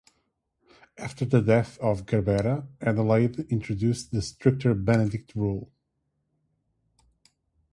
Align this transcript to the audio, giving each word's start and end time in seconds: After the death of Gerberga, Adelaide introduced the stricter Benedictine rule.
After 0.97 1.25
the 1.25 1.41
death 1.41 1.77
of 1.77 2.07
Gerberga, 2.07 2.67
Adelaide 2.81 3.41
introduced 3.51 4.09
the 4.09 4.23
stricter 4.23 4.73
Benedictine 4.73 5.39
rule. 5.39 5.71